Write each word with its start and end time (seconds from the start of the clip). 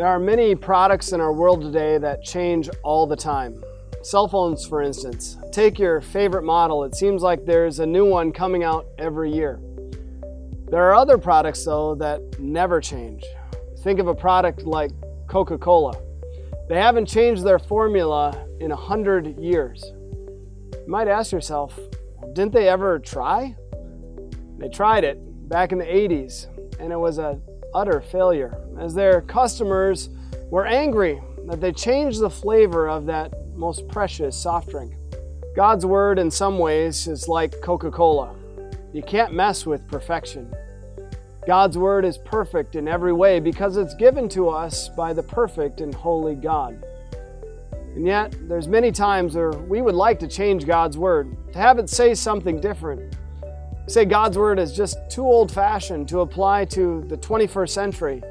There 0.00 0.08
are 0.08 0.18
many 0.18 0.54
products 0.54 1.12
in 1.12 1.20
our 1.20 1.30
world 1.30 1.60
today 1.60 1.98
that 1.98 2.24
change 2.24 2.70
all 2.82 3.06
the 3.06 3.16
time. 3.16 3.62
Cell 4.00 4.28
phones, 4.28 4.64
for 4.64 4.80
instance. 4.80 5.36
Take 5.52 5.78
your 5.78 6.00
favorite 6.00 6.42
model, 6.42 6.84
it 6.84 6.96
seems 6.96 7.20
like 7.20 7.44
there's 7.44 7.80
a 7.80 7.86
new 7.86 8.06
one 8.06 8.32
coming 8.32 8.64
out 8.64 8.86
every 8.96 9.30
year. 9.30 9.60
There 10.70 10.82
are 10.84 10.94
other 10.94 11.18
products, 11.18 11.62
though, 11.66 11.94
that 11.96 12.40
never 12.40 12.80
change. 12.80 13.26
Think 13.82 13.98
of 14.00 14.06
a 14.06 14.14
product 14.14 14.62
like 14.62 14.90
Coca 15.28 15.58
Cola. 15.58 16.00
They 16.70 16.76
haven't 16.76 17.04
changed 17.04 17.44
their 17.44 17.58
formula 17.58 18.46
in 18.58 18.72
a 18.72 18.76
hundred 18.76 19.38
years. 19.38 19.84
You 20.72 20.86
might 20.88 21.08
ask 21.08 21.30
yourself, 21.30 21.78
didn't 22.32 22.54
they 22.54 22.70
ever 22.70 22.98
try? 23.00 23.54
They 24.56 24.70
tried 24.70 25.04
it 25.04 25.18
back 25.50 25.72
in 25.72 25.78
the 25.78 25.84
80s, 25.84 26.46
and 26.80 26.90
it 26.90 26.98
was 26.98 27.18
an 27.18 27.42
utter 27.74 28.00
failure, 28.00 28.56
as 28.78 28.94
their 28.94 29.20
customers 29.20 30.08
were 30.50 30.66
angry 30.66 31.20
that 31.46 31.60
they 31.60 31.72
changed 31.72 32.20
the 32.20 32.30
flavor 32.30 32.88
of 32.88 33.06
that 33.06 33.32
most 33.56 33.88
precious 33.88 34.36
soft 34.36 34.70
drink. 34.70 34.94
God's 35.56 35.84
Word, 35.84 36.18
in 36.18 36.30
some 36.30 36.58
ways, 36.58 37.06
is 37.06 37.28
like 37.28 37.60
Coca 37.60 37.90
Cola. 37.90 38.34
You 38.92 39.02
can't 39.02 39.32
mess 39.32 39.66
with 39.66 39.86
perfection. 39.88 40.52
God's 41.46 41.76
Word 41.76 42.04
is 42.04 42.18
perfect 42.18 42.76
in 42.76 42.86
every 42.86 43.12
way 43.12 43.40
because 43.40 43.76
it's 43.76 43.94
given 43.94 44.28
to 44.30 44.48
us 44.48 44.88
by 44.88 45.12
the 45.12 45.22
perfect 45.22 45.80
and 45.80 45.94
holy 45.94 46.34
God. 46.34 46.84
And 47.94 48.06
yet, 48.06 48.34
there's 48.48 48.68
many 48.68 48.92
times 48.92 49.34
where 49.34 49.50
we 49.50 49.82
would 49.82 49.96
like 49.96 50.20
to 50.20 50.28
change 50.28 50.66
God's 50.66 50.96
Word, 50.96 51.36
to 51.52 51.58
have 51.58 51.78
it 51.78 51.88
say 51.88 52.14
something 52.14 52.60
different. 52.60 53.16
Say 53.86 54.04
God's 54.04 54.38
Word 54.38 54.58
is 54.58 54.72
just 54.72 54.98
too 55.10 55.24
old 55.24 55.50
fashioned 55.50 56.08
to 56.08 56.20
apply 56.20 56.66
to 56.66 57.04
the 57.08 57.16
21st 57.16 57.70
century, 57.70 58.22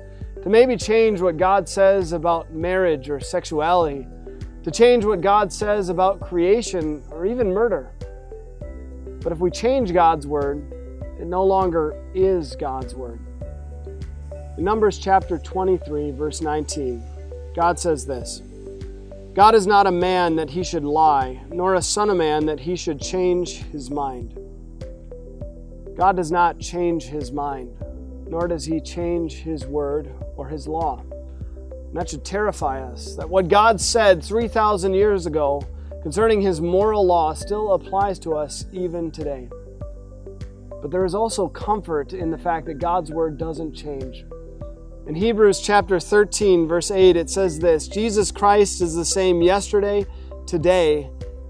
to 0.42 0.50
maybe 0.50 0.78
change 0.78 1.22
what 1.22 1.38
God 1.38 1.68
says 1.68 2.14
about 2.14 2.54
marriage 2.54 3.10
or 3.10 3.20
sexuality, 3.20 4.08
to 4.64 4.72
change 4.72 5.04
what 5.04 5.22
God 5.22 5.52
says 5.52 5.90
about 5.90 6.22
creation 6.22 7.04
or 7.12 7.26
even 7.26 7.54
murder. 7.54 7.92
But 9.22 9.34
if 9.34 9.40
we 9.40 9.52
change 9.52 9.94
God's 9.94 10.26
Word, 10.26 10.64
it 11.20 11.28
no 11.28 11.44
longer 11.44 12.02
is 12.14 12.56
God's 12.56 12.96
Word. 12.96 13.20
In 14.58 14.64
Numbers 14.64 14.98
chapter 14.98 15.38
23, 15.38 16.12
verse 16.12 16.42
19, 16.42 17.04
God 17.56 17.78
says 17.78 18.06
this 18.06 18.42
God 19.34 19.56
is 19.56 19.68
not 19.68 19.88
a 19.88 19.92
man 19.92 20.36
that 20.38 20.50
he 20.50 20.64
should 20.64 20.84
lie, 20.84 21.42
nor 21.50 21.76
a 21.76 21.82
son 21.82 22.10
of 22.10 22.18
man 22.18 22.46
that 22.46 22.60
he 22.60 22.76
should 22.76 23.02
change 23.02 23.64
his 23.72 23.90
mind. 23.90 24.38
God 26.00 26.16
does 26.16 26.32
not 26.32 26.60
change 26.60 27.04
his 27.04 27.34
mind, 27.34 27.76
nor 28.26 28.48
does 28.48 28.64
he 28.64 28.80
change 28.80 29.34
his 29.34 29.66
word 29.66 30.10
or 30.38 30.48
his 30.48 30.66
law. 30.66 31.04
And 31.10 31.94
that 31.94 32.10
should 32.10 32.24
terrify 32.24 32.82
us 32.82 33.16
that 33.18 33.30
what 33.30 33.50
God 33.50 33.82
said 33.82 34.24
3,000 34.24 34.94
years 34.94 35.26
ago 35.26 35.62
concerning 36.02 36.40
his 36.40 36.62
moral 36.62 37.06
law 37.06 37.34
still 37.34 37.74
applies 37.74 38.18
to 38.20 38.34
us 38.34 38.66
even 38.72 39.12
today. 39.12 39.50
But 40.82 40.90
there 40.90 41.04
is 41.04 41.14
also 41.14 41.50
comfort 41.50 42.14
in 42.14 42.32
the 42.32 42.38
fact 42.38 42.68
that 42.68 42.76
God's 42.76 43.12
word 43.12 43.38
doesn't 43.38 43.74
change. 43.74 44.24
In 45.06 45.16
Hebrews 45.16 45.60
chapter 45.60 46.00
13, 46.00 46.66
verse 46.66 46.92
8, 46.92 47.18
it 47.18 47.30
says 47.30 47.60
this 47.60 47.90
Jesus 47.90 48.32
Christ 48.32 48.80
is 48.80 48.96
the 48.96 49.04
same 49.04 49.42
yesterday, 49.42 50.06
today, 50.48 51.10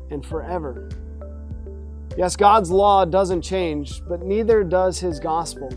and 0.09 0.25
forever. 0.25 0.89
Yes, 2.19 2.35
God's 2.35 2.69
law 2.69 3.05
doesn't 3.05 3.43
change, 3.43 4.05
but 4.05 4.23
neither 4.23 4.61
does 4.61 4.99
his 4.99 5.21
gospel. 5.21 5.71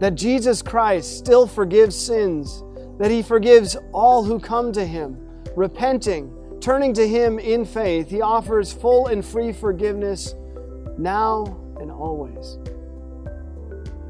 That 0.00 0.16
Jesus 0.16 0.60
Christ 0.60 1.18
still 1.18 1.46
forgives 1.46 1.94
sins, 1.94 2.64
that 2.98 3.12
he 3.12 3.22
forgives 3.22 3.76
all 3.92 4.24
who 4.24 4.40
come 4.40 4.72
to 4.72 4.84
him, 4.84 5.16
repenting, 5.54 6.58
turning 6.60 6.94
to 6.94 7.06
him 7.06 7.38
in 7.38 7.64
faith. 7.64 8.10
He 8.10 8.22
offers 8.22 8.72
full 8.72 9.06
and 9.06 9.24
free 9.24 9.52
forgiveness 9.52 10.34
now 10.98 11.44
and 11.78 11.92
always. 11.92 12.58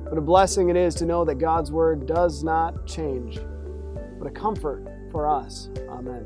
What 0.08 0.16
a 0.16 0.22
blessing 0.22 0.70
it 0.70 0.76
is 0.76 0.94
to 0.94 1.04
know 1.04 1.22
that 1.26 1.34
God's 1.34 1.70
word 1.70 2.06
does 2.06 2.42
not 2.42 2.86
change. 2.86 3.38
What 4.16 4.26
a 4.26 4.30
comfort 4.30 4.86
for 5.12 5.28
us. 5.28 5.68
Amen. 5.90 6.24